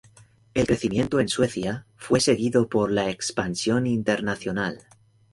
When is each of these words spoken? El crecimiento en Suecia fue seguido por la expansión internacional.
El 0.55 0.65
crecimiento 0.65 1.19
en 1.19 1.27
Suecia 1.29 1.85
fue 1.95 2.19
seguido 2.21 2.67
por 2.69 2.91
la 2.91 3.11
expansión 3.11 3.85
internacional. 3.85 4.79